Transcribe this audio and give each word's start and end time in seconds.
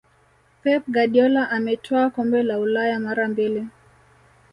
pep 0.63 0.83
guardiola 0.95 1.49
ametwaa 1.49 2.09
kombe 2.09 2.43
la 2.43 2.59
ulaya 2.59 2.99
mara 2.99 3.27
mbili 3.27 3.67